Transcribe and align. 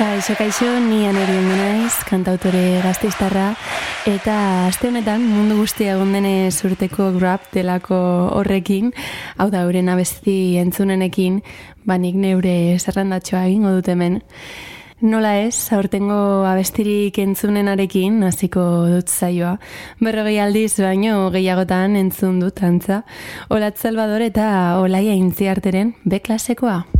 Kaixo, 0.00 0.32
kaixo, 0.32 0.64
ni 0.80 1.02
anerion 1.04 1.44
naiz, 1.44 1.92
kantautore 2.08 2.78
gazteiztarra, 2.80 3.50
eta 4.08 4.34
aste 4.64 4.88
honetan 4.88 5.26
mundu 5.28 5.58
guztia 5.58 5.98
gondene 6.00 6.48
urteko 6.48 7.10
grab 7.18 7.44
delako 7.52 7.98
horrekin, 8.38 8.94
hau 9.36 9.50
da, 9.52 9.66
euren 9.66 9.90
abesti 9.92 10.56
entzunenekin, 10.62 11.42
banik 11.84 12.16
neure 12.16 12.78
zerrandatxoa 12.80 13.42
egingo 13.50 13.74
dut 13.76 13.90
hemen. 13.92 14.16
Nola 15.04 15.34
ez, 15.42 15.68
aurtengo 15.76 16.46
abestirik 16.48 17.20
entzunenarekin, 17.20 18.22
hasiko 18.24 18.64
dut 18.94 19.12
zaioa. 19.12 19.58
Berrogei 20.00 20.38
aldiz 20.40 20.78
baino 20.80 21.28
gehiagotan 21.36 22.00
entzun 22.00 22.40
dut 22.40 22.64
antza. 22.64 23.02
Olat 23.52 23.76
Salvador 23.76 24.24
eta 24.24 24.80
Olaia 24.80 25.12
Intziarteren 25.12 25.92
B 26.08 26.24
klasekoa. 26.24 26.99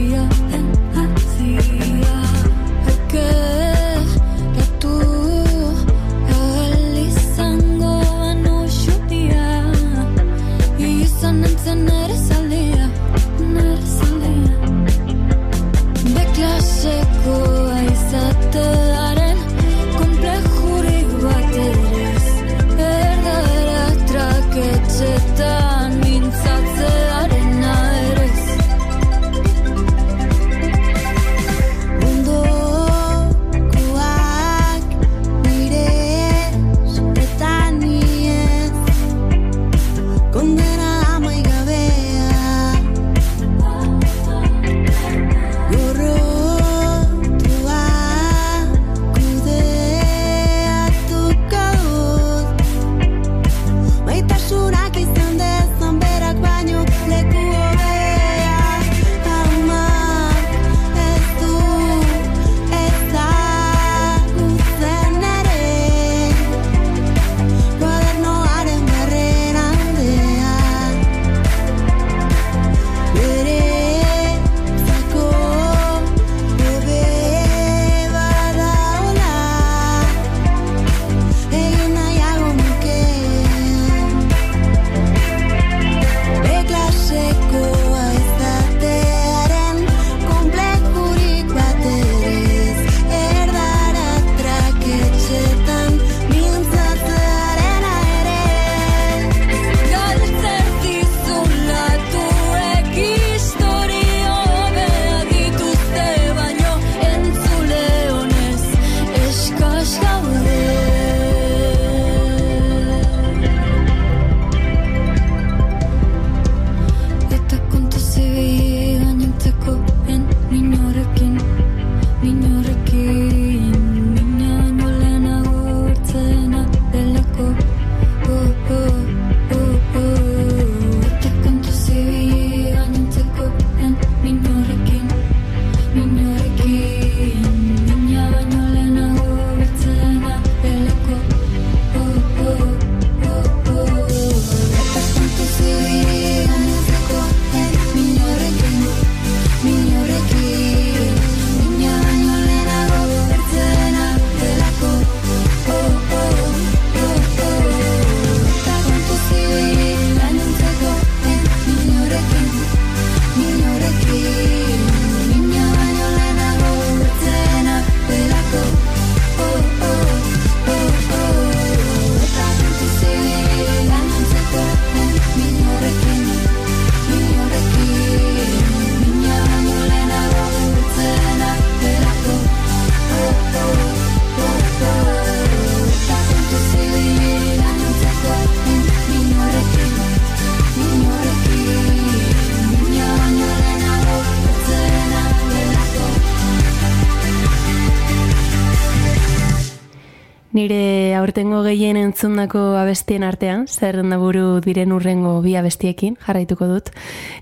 gehien 201.91 202.07
entzundako 202.07 202.59
abestien 202.79 203.23
artean, 203.23 203.65
zer 203.67 203.97
buru 204.17 204.61
diren 204.63 204.93
urrengo 204.95 205.41
bi 205.43 205.57
abestiekin, 205.59 206.15
jarraituko 206.23 206.67
dut. 206.67 206.89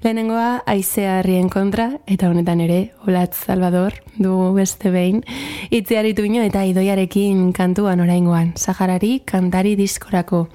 Lehenengoa, 0.02 0.64
aizea 0.66 1.20
harrien 1.20 1.50
kontra, 1.50 2.00
eta 2.08 2.30
honetan 2.30 2.62
ere, 2.62 2.92
Olatz 3.06 3.36
Salvador, 3.46 3.94
du 4.18 4.54
beste 4.56 4.90
behin, 4.90 5.24
itziaritu 5.70 6.26
ino 6.26 6.42
eta 6.42 6.66
idoiarekin 6.66 7.52
kantuan 7.54 8.02
oraingoan, 8.02 8.56
Saharari 8.58 9.20
kantari 9.24 9.76
diskorako. 9.76 10.48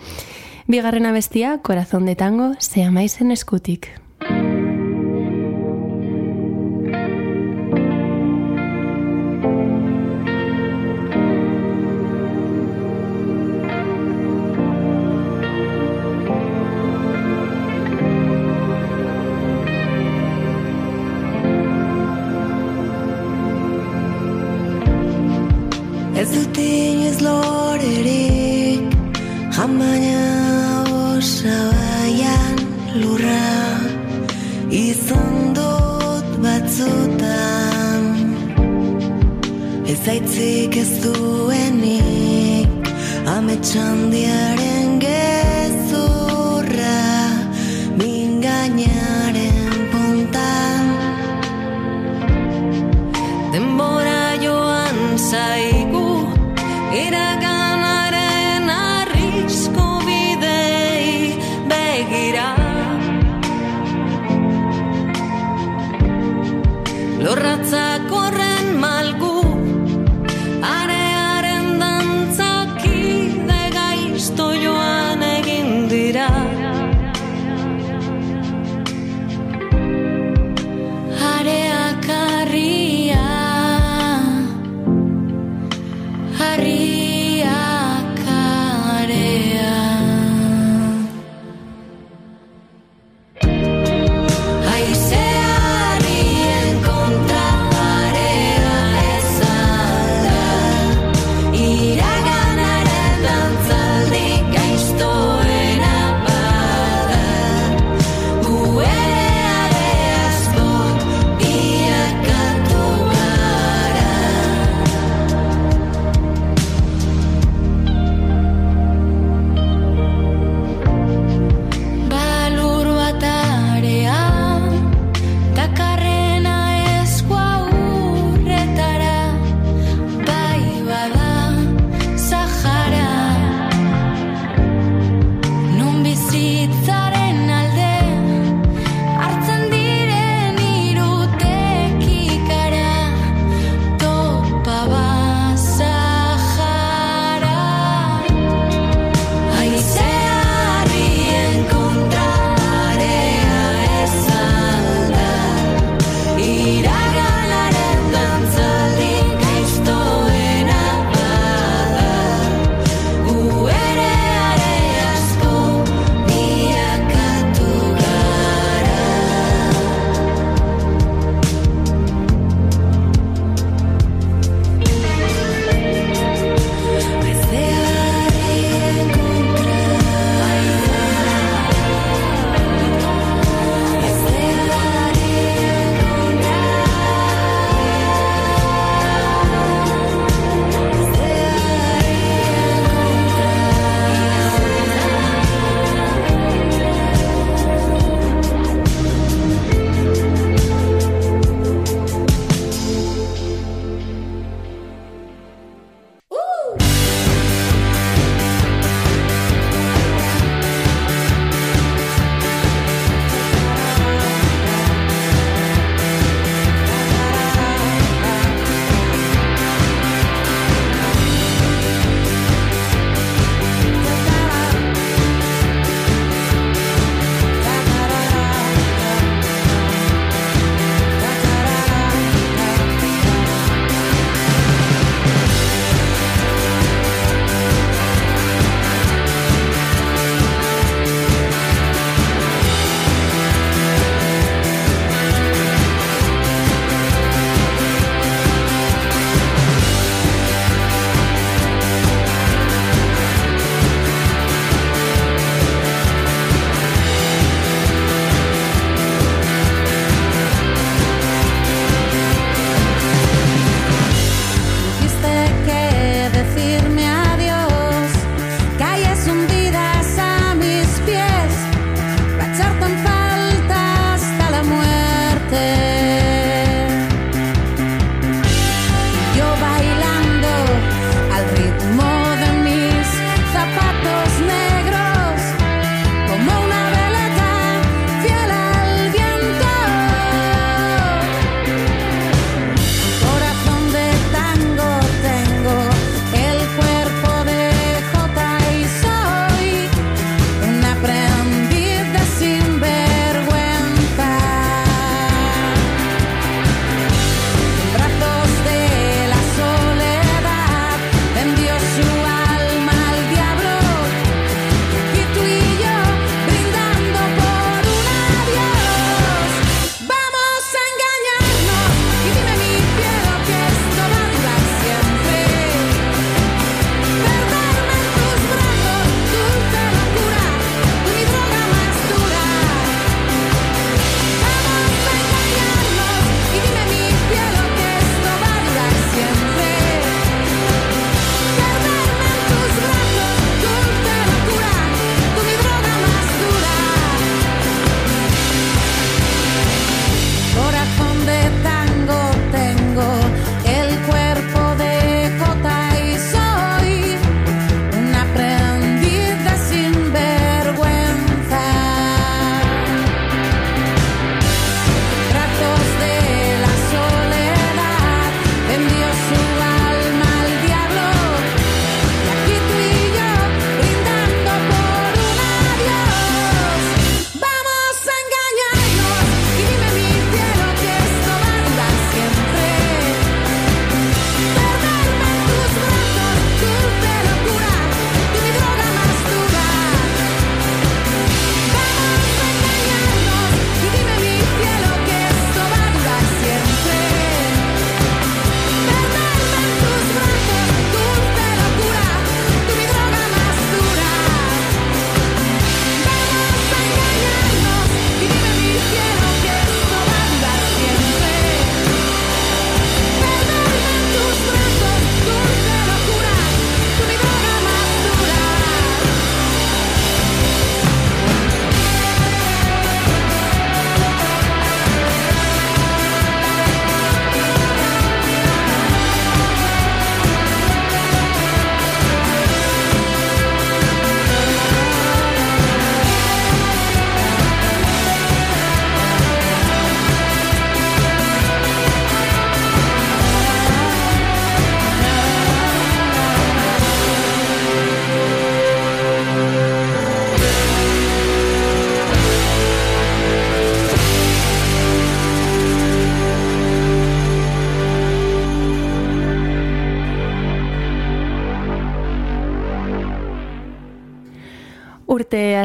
Bigarren 0.67 1.07
abestia, 1.07 1.61
Corazón 1.63 2.05
de 2.07 2.17
Tango, 2.17 2.55
se 2.59 2.83
amaizen 2.83 3.31
eskutik. 3.31 3.93
eskutik. 3.95 4.54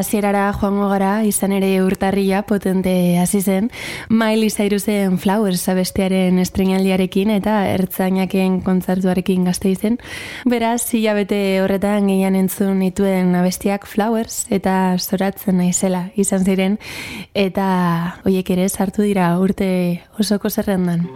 hasierara 0.00 0.48
joango 0.56 0.88
gara, 0.90 1.22
izan 1.28 1.52
ere 1.52 1.68
urtarria 1.84 2.42
potente 2.48 3.18
hasi 3.20 3.40
zen, 3.40 3.70
Miley 4.08 4.50
Cyrusen 4.50 5.18
Flowers 5.20 5.66
abestiaren 5.68 6.38
estrenaldiarekin 6.42 7.30
eta 7.34 7.60
ertzainaken 7.74 8.60
kontzertuarekin 8.66 9.44
gazte 9.48 9.70
izen. 9.72 9.98
Beraz, 10.48 10.82
hilabete 10.96 11.60
horretan 11.62 12.08
gehian 12.10 12.38
entzun 12.40 12.80
dituen 12.84 13.34
abestiak 13.36 13.86
Flowers 13.88 14.46
eta 14.50 14.96
zoratzen 14.98 15.60
naizela 15.60 16.06
izan 16.16 16.44
ziren 16.44 16.78
eta 17.34 17.68
hoiek 18.24 18.50
ere 18.56 18.68
sartu 18.68 19.04
dira 19.04 19.32
urte 19.38 20.00
osoko 20.18 20.50
zerrendan. 20.50 21.06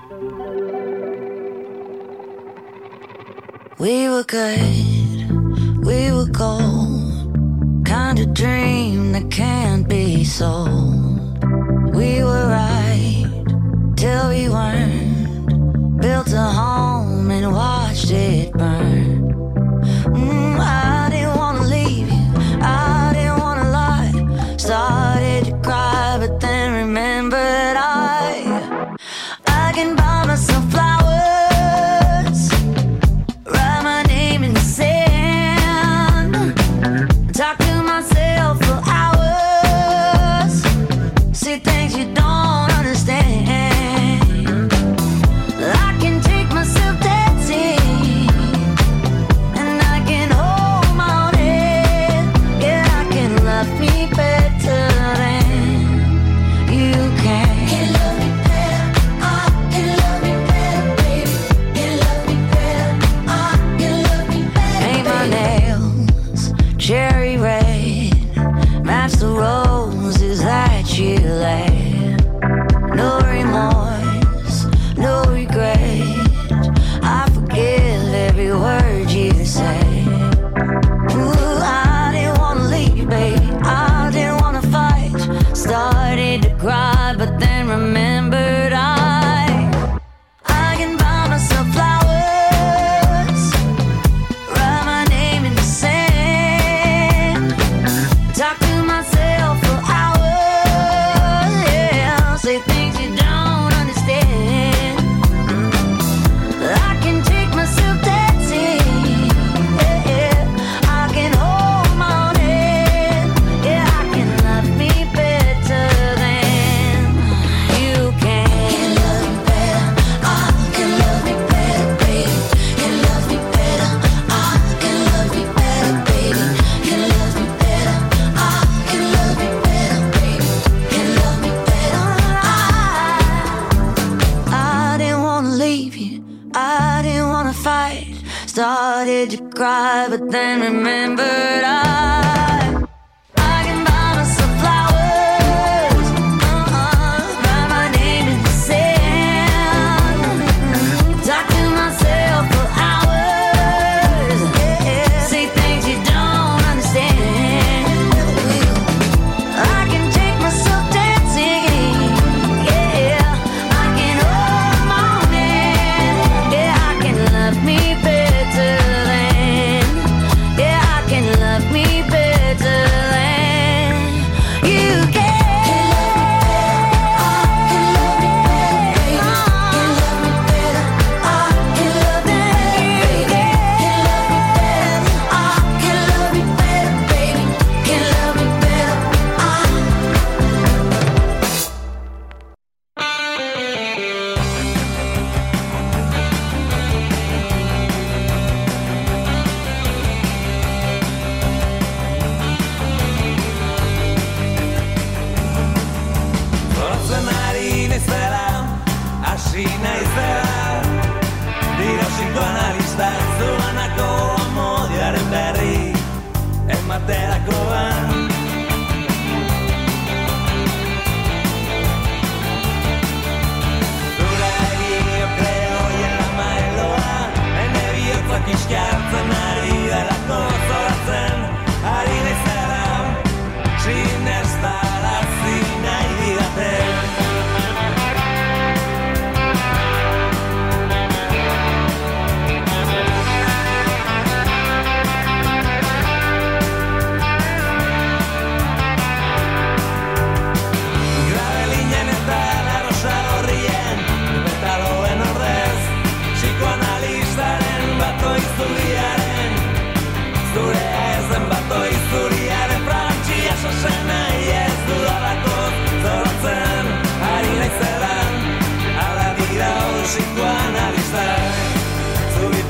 We 3.81 4.09
were 4.09 4.23
good, 4.23 5.85
we 5.85 6.13
were 6.13 6.31
gold 6.31 7.14
kind 7.85 8.19
of 8.19 8.33
dream 8.35 9.13
that 9.13 9.31
can't 9.31 9.89
be 9.89 10.25
sold. 10.25 11.45
We 11.95 12.23
were 12.23 12.49
right 12.49 13.45
till 13.97 14.29
we 14.31 14.49
weren't. 14.49 16.01
Built 16.01 16.33
a 16.33 16.49
home 16.61 17.31
and 17.31 17.53
watched 17.53 18.11
it 18.11 18.53
burn. 18.53 19.33
Mm, 20.15 20.59
I 20.59 21.09
didn't 21.11 21.37
wanna 21.37 21.63
leave 21.63 22.09
you, 22.11 22.27
I 22.63 23.13
didn't 23.15 23.39
wanna 23.39 23.71
lie. 23.71 24.57
Started 24.57 25.45
to 25.47 25.53
cry, 25.63 26.17
but 26.21 26.41
then 26.41 26.87
remembered 26.87 27.77
I 27.77 28.97
I 29.47 29.73
can 29.75 29.97
buy. 29.97 30.14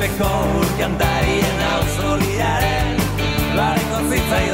urpeko 0.04 0.30
urkian 0.60 0.98
darien 1.00 1.60
hau 1.64 1.82
soliaren 1.96 2.98
Bareko 3.56 4.02
zitzaidan 4.10 4.53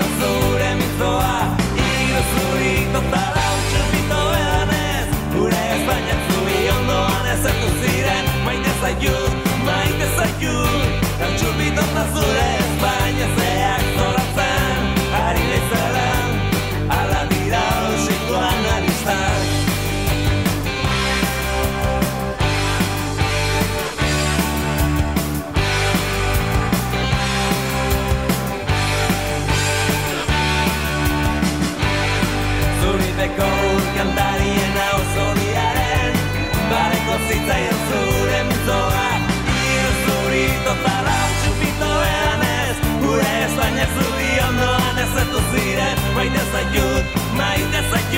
Baina 45.11 45.25
zaitu 45.25 45.41
ziren, 45.53 45.97
baita 46.15 46.43
zaitut, 46.53 47.15
maite 47.35 47.81
zaitut 47.91 48.10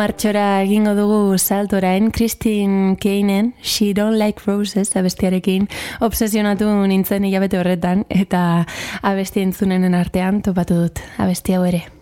martxora 0.00 0.62
egingo 0.64 0.94
dugu 0.96 1.36
saltorain, 1.36 2.10
Christine 2.10 2.96
Kanen, 2.96 3.52
She 3.60 3.92
Don't 3.92 4.16
Like 4.16 4.40
Roses, 4.46 4.94
abestiarekin, 4.96 5.68
obsesionatu 6.00 6.70
nintzen 6.88 7.28
hilabete 7.28 7.60
horretan, 7.60 8.06
eta 8.08 8.64
abesti 9.04 9.44
entzunenen 9.44 9.98
artean 9.98 10.40
topatu 10.46 10.84
dut, 10.86 11.04
abesti 11.20 11.58
hau 11.58 11.66
ere. 11.68 11.99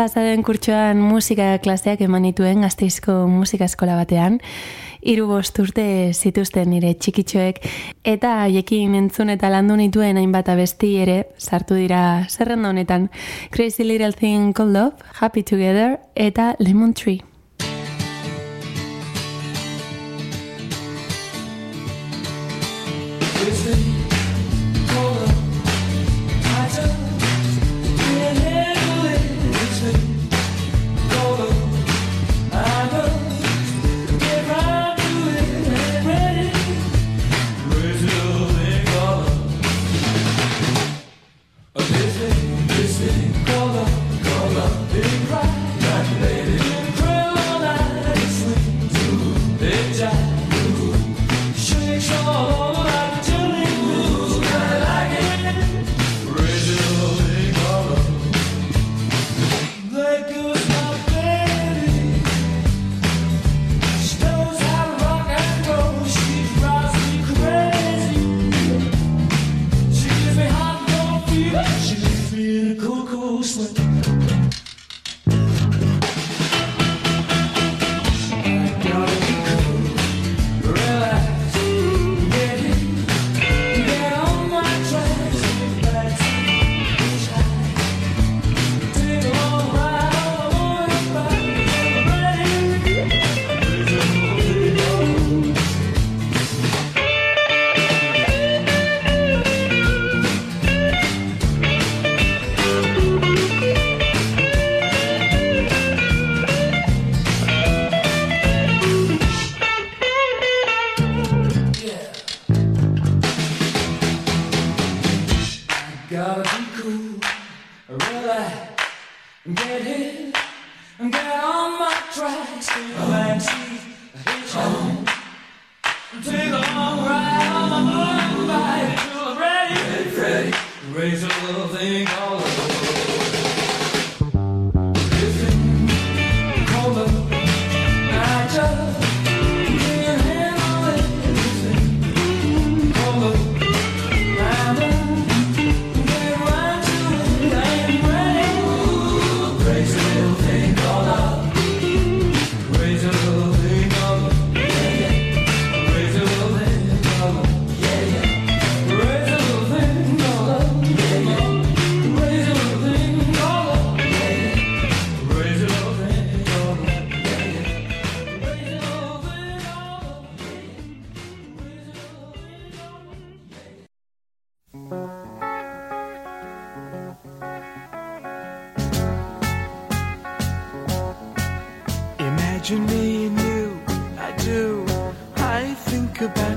Pasaden 0.00 0.40
kurtsoan 0.40 0.96
musika 1.04 1.58
klaseak 1.60 2.00
eman 2.06 2.24
dituen 2.24 2.62
gazteizko 2.64 3.26
musika 3.28 3.66
eskola 3.68 3.98
batean. 3.98 4.38
Hiru 5.04 5.26
bost 5.28 5.56
urte 5.60 5.84
zituzten 6.16 6.70
nire 6.72 6.94
txikitxoek 6.96 7.60
eta 8.14 8.32
haiekin 8.46 8.96
entzun 8.96 9.32
eta 9.36 9.52
landu 9.52 9.76
nituen 9.76 10.20
hainbat 10.20 10.48
abesti 10.52 10.94
ere 11.04 11.18
sartu 11.36 11.76
dira 11.76 12.02
zerrenda 12.28 12.72
honetan 12.72 13.08
Crazy 13.52 13.84
Little 13.84 14.16
Thing 14.16 14.54
Called 14.56 14.76
Love, 14.76 15.10
Happy 15.20 15.44
Together 15.44 15.98
eta 16.16 16.54
Lemon 16.60 16.96
Tree. 16.96 17.29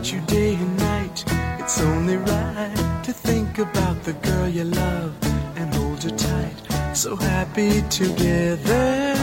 about 0.03 0.11
you 0.11 0.21
day 0.27 0.55
and 0.55 0.77
night. 0.77 1.23
It's 1.59 1.79
only 1.79 2.17
right 2.17 3.01
to 3.05 3.13
think 3.13 3.57
about 3.59 4.03
the 4.03 4.11
girl 4.13 4.49
you 4.49 4.65
love 4.65 5.15
and 5.55 5.73
hold 5.73 6.03
her 6.03 6.09
tight. 6.09 6.55
So 6.93 7.15
happy 7.15 7.81
together. 7.83 9.13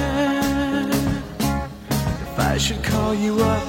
If 2.24 2.38
I 2.38 2.56
should 2.56 2.82
call 2.82 3.14
you 3.14 3.42
up, 3.42 3.66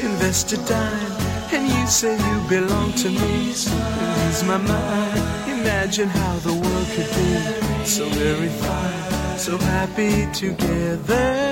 invest 0.00 0.52
a 0.52 0.56
dime, 0.58 1.12
and 1.52 1.66
you 1.66 1.86
say 1.88 2.14
you 2.16 2.48
belong 2.48 2.92
to 2.92 3.08
me, 3.08 3.46
lose 3.46 4.44
my 4.44 4.58
mind. 4.58 5.50
Imagine 5.58 6.08
how 6.08 6.34
the 6.46 6.54
world 6.54 6.88
could 6.94 7.10
be 7.18 7.84
so 7.84 8.08
very 8.10 8.52
fine, 8.64 9.38
so 9.38 9.58
happy 9.58 10.30
together. 10.32 11.51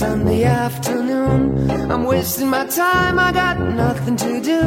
Sunday 0.00 0.44
afternoon. 0.44 1.70
I'm 1.92 2.04
wasting 2.04 2.48
my 2.48 2.64
time, 2.64 3.18
I 3.18 3.32
got 3.32 3.60
nothing 3.60 4.16
to 4.16 4.40
do. 4.40 4.62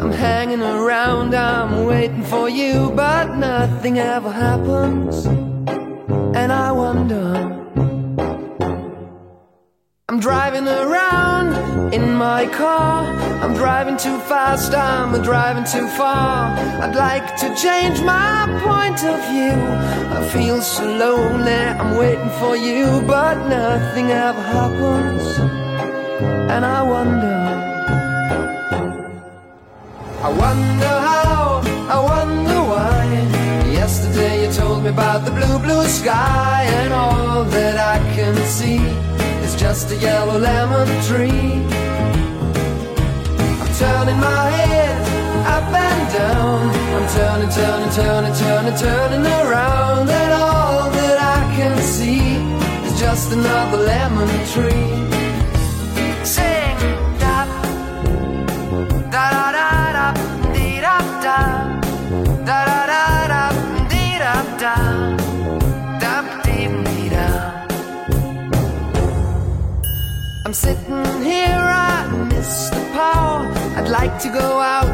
I'm 0.00 0.12
hanging 0.12 0.60
around, 0.60 1.34
I'm 1.34 1.86
waiting 1.86 2.22
for 2.22 2.50
you, 2.50 2.92
but 2.94 3.36
nothing 3.36 3.98
ever 3.98 4.30
happens. 4.30 5.24
And 6.36 6.52
I 6.52 6.72
wonder. 6.72 7.65
I'm 10.08 10.20
driving 10.20 10.68
around 10.68 11.92
in 11.92 12.14
my 12.14 12.46
car. 12.46 13.04
I'm 13.42 13.54
driving 13.54 13.96
too 13.96 14.18
fast, 14.20 14.72
I'm 14.72 15.20
driving 15.20 15.64
too 15.64 15.88
far. 15.88 16.56
I'd 16.56 16.94
like 16.94 17.34
to 17.40 17.52
change 17.56 18.00
my 18.02 18.46
point 18.62 19.02
of 19.02 19.18
view. 19.26 19.58
I 20.16 20.28
feel 20.28 20.62
so 20.62 20.84
lonely, 20.84 21.52
I'm 21.52 21.96
waiting 21.96 22.30
for 22.38 22.54
you, 22.56 23.02
but 23.04 23.48
nothing 23.48 24.12
ever 24.12 24.40
happens. 24.40 25.26
And 26.54 26.64
I 26.64 26.82
wonder. 26.82 27.38
I 30.22 30.30
wonder 30.44 30.94
how, 31.10 31.62
I 31.90 31.98
wonder 32.12 32.60
why. 32.70 33.72
Yesterday 33.72 34.46
you 34.46 34.52
told 34.52 34.84
me 34.84 34.90
about 34.90 35.24
the 35.24 35.32
blue, 35.32 35.58
blue 35.58 35.84
sky, 35.88 36.62
and 36.74 36.92
all 36.92 37.42
that 37.42 37.76
I 37.76 37.98
can 38.14 38.36
see 38.46 39.05
just 39.56 39.90
a 39.90 39.96
yellow 39.96 40.38
lemon 40.38 40.86
tree. 41.04 41.64
I'm 43.60 43.72
turning 43.74 44.20
my 44.20 44.50
head 44.50 44.96
up 45.46 45.72
and 45.72 46.12
down. 46.12 46.70
I'm 46.96 47.08
turning, 47.16 47.50
turning, 47.50 47.90
turning, 47.90 48.34
turning, 48.34 48.76
turning 48.76 49.26
around, 49.26 50.08
and 50.10 50.32
all 50.32 50.90
that 50.90 51.18
I 51.38 51.56
can 51.56 51.76
see 51.78 52.36
is 52.86 52.98
just 53.00 53.32
another 53.32 53.78
lemon 53.78 54.28
tree. 54.52 55.15
Sitting 70.56 71.22
here, 71.22 71.64
I 71.92 72.08
miss 72.32 72.70
the 72.70 72.80
power. 73.00 73.40
I'd 73.76 73.90
like 74.00 74.18
to 74.24 74.28
go 74.30 74.48
out, 74.74 74.90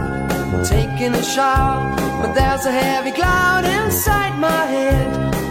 taking 0.66 1.14
a 1.14 1.22
shower, 1.22 1.94
but 2.20 2.32
there's 2.34 2.66
a 2.66 2.72
heavy 2.72 3.12
cloud 3.12 3.64
inside 3.64 4.34
my 4.40 4.64
head. 4.74 5.06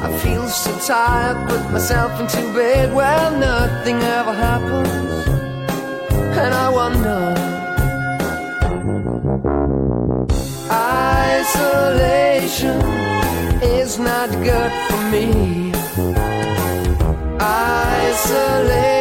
I 0.07 0.09
feel 0.23 0.47
so 0.49 0.71
tired, 0.79 1.37
put 1.49 1.63
myself 1.71 2.11
into 2.19 2.41
bed. 2.53 2.93
Well, 2.93 3.31
nothing 3.39 3.99
ever 4.17 4.33
happens, 4.33 4.91
and 6.43 6.53
I 6.65 6.67
wonder. 6.79 7.21
Isolation 11.39 12.81
is 13.79 13.97
not 13.97 14.29
good 14.47 14.71
for 14.87 15.01
me. 15.13 15.25
Isolation. 17.39 19.00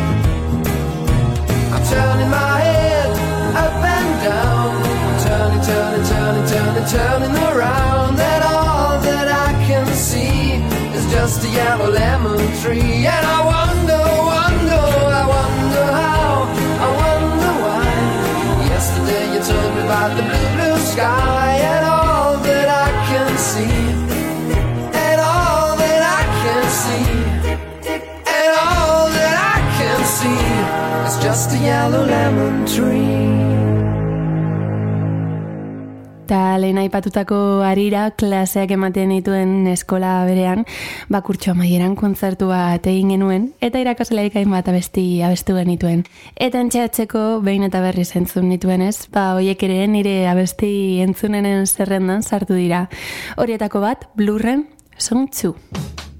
Turning 1.89 2.29
my 2.29 2.59
head 2.59 3.09
up 3.63 3.83
and 3.83 4.11
down, 4.23 4.71
turning, 5.25 5.61
turning, 5.61 6.05
turning, 6.05 6.47
turning, 6.47 6.87
turning 6.87 7.35
around, 7.51 8.19
and 8.19 8.43
all 8.43 8.99
that 9.01 9.27
I 9.27 9.51
can 9.67 9.85
see 9.87 10.53
is 10.95 11.05
just 11.11 11.43
a 11.43 11.49
yellow 11.49 11.89
lemon 11.89 12.37
tree. 12.61 13.05
And 13.05 13.25
I 13.25 13.39
wonder, 13.53 14.01
wonder, 14.35 14.83
I 15.19 15.23
wonder 15.35 15.85
how, 15.99 16.47
I 16.85 16.89
wonder 17.01 17.53
why. 17.65 17.89
Yesterday 18.69 19.33
you 19.33 19.39
told 19.43 19.75
me 19.75 19.81
about 19.81 20.15
the 20.15 20.23
blue, 20.23 20.49
blue 20.55 20.77
sky 20.93 21.80
just 31.31 31.53
a 31.53 31.57
yellow 31.63 32.05
lemon 32.05 32.65
tree. 32.65 33.31
Eta 36.25 36.57
lehen 36.59 36.79
aipatutako 36.81 37.37
arira 37.63 38.09
klaseak 38.19 38.73
ematen 38.75 39.13
dituen 39.15 39.53
eskola 39.71 40.25
berean, 40.27 40.65
bakurtxo 41.11 41.53
amaieran 41.53 41.95
kontzertu 41.95 42.49
bat 42.51 42.87
egin 42.87 43.13
genuen, 43.15 43.47
eta 43.63 43.79
irakaslea 43.79 44.27
ikain 44.27 44.51
bat 44.51 44.67
abesti 44.67 45.05
abestu 45.23 45.55
genituen. 45.55 46.03
Eta 46.35 46.59
entxeatzeko 46.59 47.23
behin 47.47 47.63
eta 47.69 47.79
berri 47.83 48.03
zentzun 48.03 48.51
nituenez, 48.51 49.07
ba 49.15 49.29
hoiek 49.39 49.63
ere 49.69 49.87
nire 49.87 50.17
abesti 50.31 50.99
entzunenen 51.07 51.63
zerrendan 51.67 52.27
sartu 52.27 52.59
dira. 52.59 52.89
Horietako 53.39 53.87
bat, 53.87 54.09
blurren, 54.19 54.67
song 54.99 55.29
2. 55.31 56.10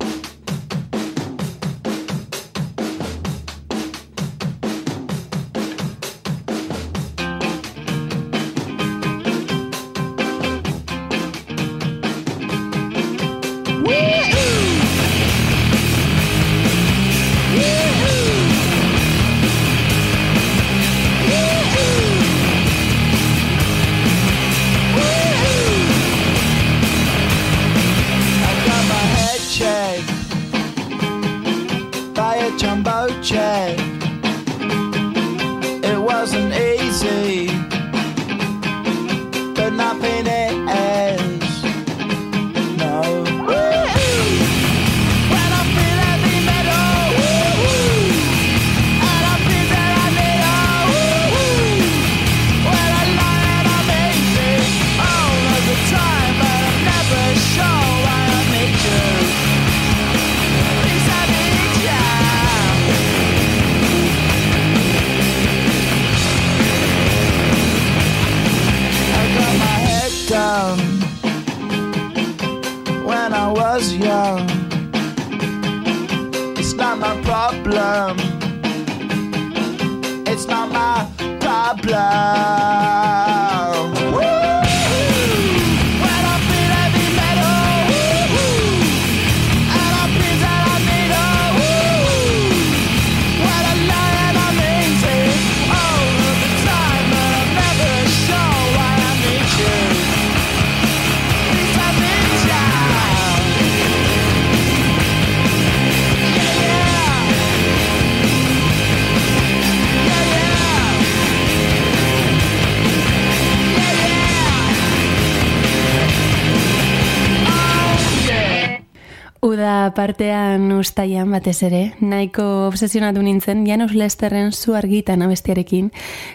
Partean 119.95 120.71
ustaian 120.75 121.31
batez 121.33 121.57
ere, 121.67 121.81
nahiko 121.99 122.43
obsesionatu 122.67 123.21
nintzen 123.25 123.65
Janus 123.67 123.93
Lesterren 123.97 124.51
zu 124.51 124.75
argitan 124.77 125.21
abestiarekin, 125.25 125.91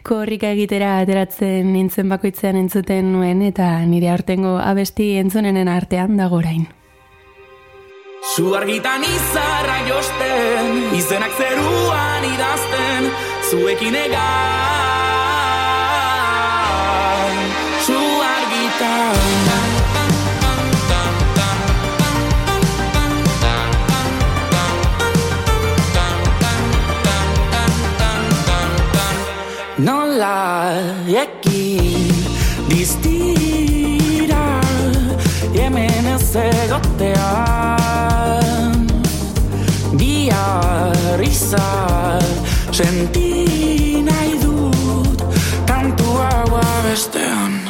korrika 0.07 0.51
egitera 0.55 0.99
ateratzen 1.01 1.72
nintzen 1.72 2.09
bakoitzean 2.12 2.57
entzuten 2.61 3.12
nuen 3.14 3.42
eta 3.47 3.68
nire 3.86 4.11
aurtengo 4.12 4.57
abesti 4.59 5.16
entzunenen 5.22 5.68
artean 5.72 6.16
dago 6.18 6.42
orain. 6.42 6.66
Zu 8.34 8.55
argitan 8.59 9.05
izarra 9.07 9.78
josten, 9.88 10.72
izenak 10.99 11.32
zeruan 11.38 12.24
idazten, 12.34 13.11
zuekin 13.51 13.94
egan. 14.03 14.24
Zu 17.86 18.01
argitan. 18.34 19.45
Nola 29.79 30.72
ekin 31.05 32.09
diztira 32.70 34.45
hemen 35.53 36.07
ez 36.14 36.33
egotean 36.41 37.77
Bihar 40.01 41.20
izar 41.20 42.24
senti 42.72 44.01
nahi 44.09 44.41
dut 44.41 45.20
kantu 45.68 46.09
hau 46.24 46.57
bestean 46.89 47.61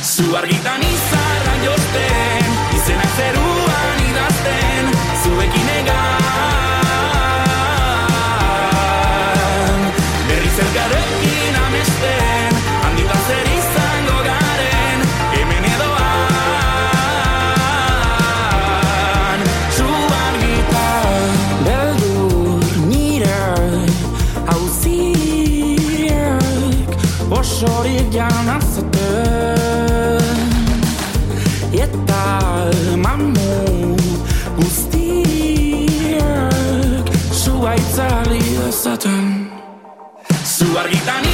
Zu 0.00 0.32
argitan 0.40 0.80
izarra 0.80 1.54
josten, 1.66 2.41
osorik 27.32 28.14
janazaten. 28.14 29.42
Eta 31.72 32.24
mamu 32.96 33.96
guztiak 34.56 36.12
Zua 37.32 37.74
itzali 37.74 38.40
dezaten 38.60 39.48
Zu 40.44 40.66
argitan 40.78 41.24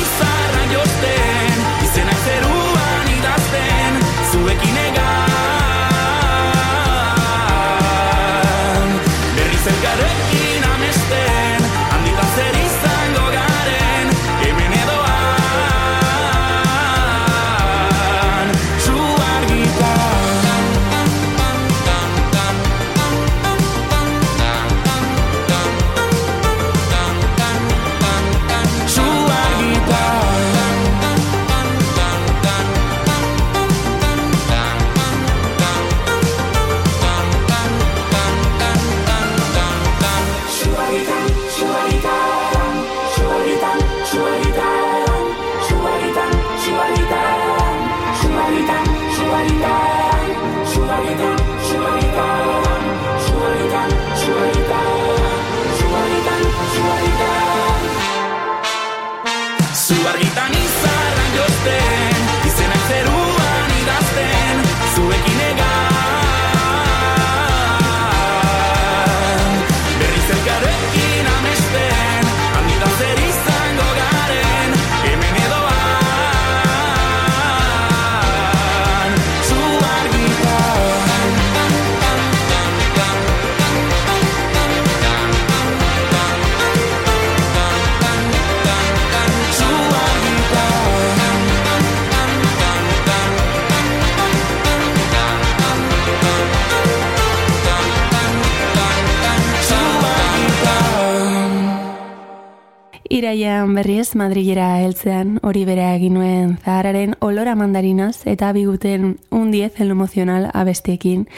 Iraian 103.38 103.70
berriz 103.70 104.16
Madrilera 104.18 104.80
heltzean 104.82 105.36
hori 105.46 105.60
bera 105.68 105.92
egin 105.94 106.16
nuen 106.18 106.56
zahararen 106.64 107.14
olora 107.22 107.54
mandarinaz 107.54 108.26
eta 108.26 108.50
biguten 108.56 109.12
un 109.30 109.52
10 109.52 109.78
el 109.84 109.94
emocional 109.94 110.50
abestiekin. 110.52 111.28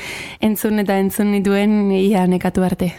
Entzun 0.41 0.81
eta 0.81 0.97
entzun 0.97 1.35
nituen 1.37 1.93
ia 1.93 2.27
nekatu 2.27 2.65
arte. 2.65 2.95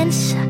Piensa 0.00 0.49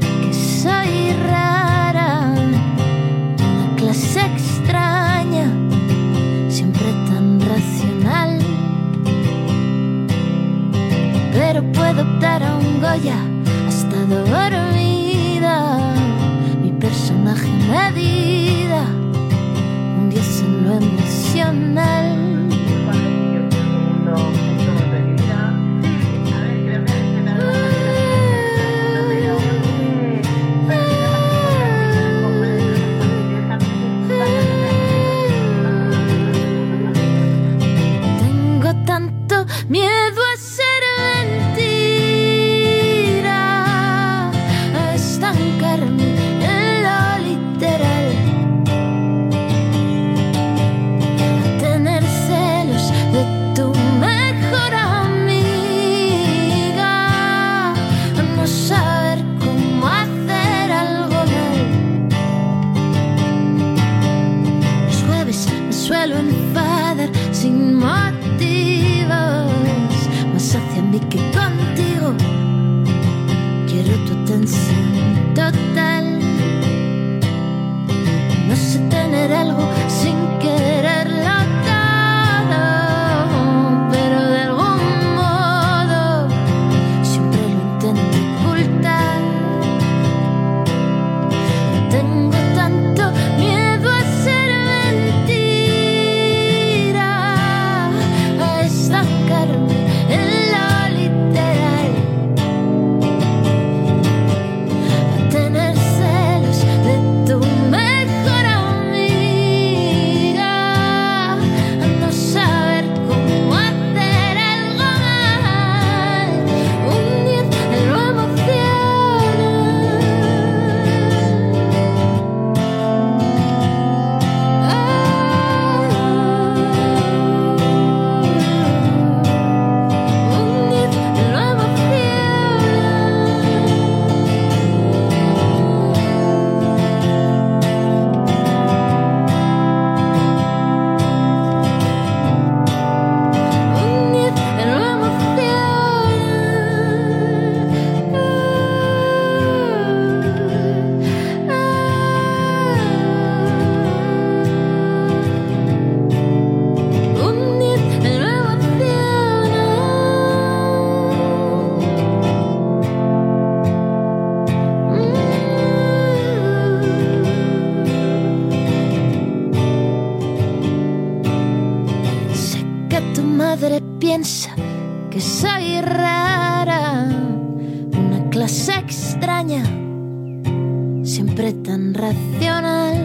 siempre 181.20 181.52
tan 181.52 181.92
racional. 181.92 182.96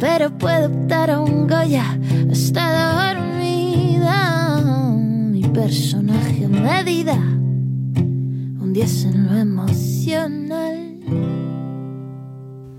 Pero 0.00 0.36
puedo 0.36 0.66
optar 0.66 1.08
a 1.10 1.20
un 1.20 1.46
Goya, 1.46 1.96
está 2.28 3.14
dormida, 3.14 4.60
mi 5.30 5.42
personaje 5.42 6.48
medida, 6.48 7.14
un 7.14 8.72
10 8.72 9.04
en 9.04 9.26
lo 9.28 9.38
emocional. 9.38 10.98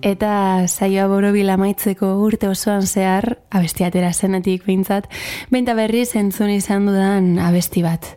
Eta 0.01 0.65
saioa 0.65 1.05
borobil 1.11 1.49
amaitzeko 1.53 2.07
urte 2.25 2.49
osoan 2.49 2.87
zehar, 2.87 3.35
abesti 3.53 3.85
atera 3.85 4.09
zenetik 4.13 4.65
behintzat, 4.65 5.05
benta 5.53 5.75
berriz 5.77 6.15
entzun 6.17 6.49
izan 6.49 6.87
dudan 6.89 7.37
abesti 7.39 7.83
bat. 7.85 8.09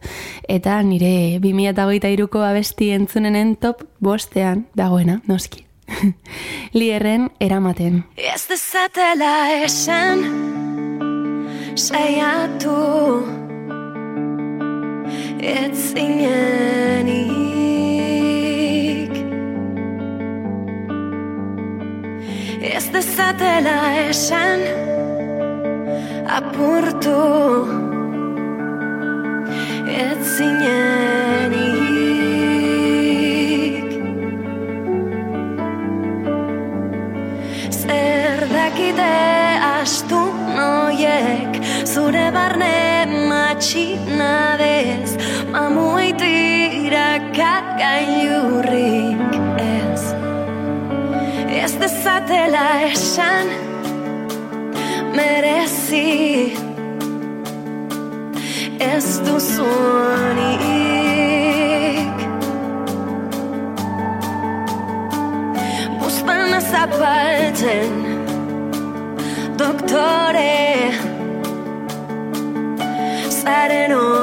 Eta 0.49 0.81
nire 0.83 1.39
2008ko 1.45 2.47
abesti 2.49 2.91
entzunenen 2.97 3.55
top 3.61 3.85
bostean 4.01 4.65
dagoena, 4.75 5.21
noski. 5.29 5.67
Lierren 6.79 7.29
eramaten. 7.41 8.03
Ez 8.17 8.47
dezatela 8.49 9.35
esan 9.67 10.25
Saiatu 11.77 12.81
Ez 15.45 15.93
zinenik 15.93 17.44
Ez 22.65 22.89
dezatela 22.89 24.09
esan 24.09 24.61
Apurtu. 26.25 27.21
Ez 29.85 30.25
zinenik 30.37 31.61
Zer 37.69 38.49
dakite 38.49 39.15
astu 39.61 40.23
noiek 40.57 41.53
Zure 41.85 42.31
barne 42.33 43.05
matxinadez 43.29 45.11
Mamuitira 45.53 47.11
kagailurrik 47.37 49.05
ez 49.29 49.44
Ez 49.44 49.44
dezatela 51.85 52.69
esan 52.93 53.47
Merezi. 55.17 56.53
Ez 58.79 59.21
duzunik 59.27 60.59
Buzpana 66.01 66.61
zapaltzen 66.73 67.93
Doktore. 69.61 70.93
Zaren 73.41 73.93
hori 73.93 74.14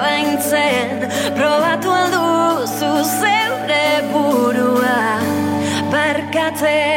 ordaintzen 0.00 1.08
Probatu 1.36 1.90
alduzu 1.90 2.92
zeure 3.20 3.84
burua? 4.12 5.00
Barkatzen 5.90 6.89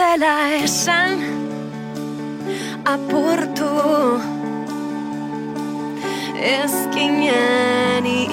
dezatela 0.00 0.34
esan 0.64 1.18
apurtu. 2.84 3.72
Ezkinenik 6.40 8.32